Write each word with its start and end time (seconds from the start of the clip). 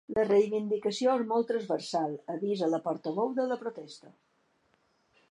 La 0.17 0.21
reivindicació 0.27 1.11
és 1.17 1.23
molt 1.31 1.47
transversal, 1.51 2.15
avisa 2.35 2.69
la 2.71 2.79
portaveu 2.87 3.29
de 3.41 3.45
la 3.51 3.59
protesta. 3.65 4.11